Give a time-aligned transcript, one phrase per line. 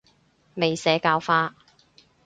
[0.55, 1.53] 未社教化